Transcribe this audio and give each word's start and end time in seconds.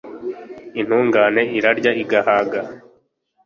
intungane 0.79 1.41
irarya 1.57 1.91
igahag 2.03 2.51